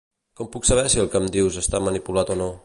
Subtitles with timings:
[0.39, 2.51] Com puc saber si el que em dius està manipulat o no?